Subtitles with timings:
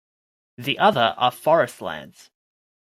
[0.57, 2.31] The other are forestlands.